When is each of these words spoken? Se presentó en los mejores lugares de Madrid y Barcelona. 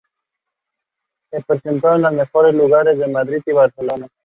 Se 1.29 1.41
presentó 1.43 1.93
en 1.93 2.01
los 2.01 2.11
mejores 2.13 2.55
lugares 2.55 2.97
de 2.97 3.05
Madrid 3.07 3.43
y 3.45 3.51
Barcelona. 3.51 4.07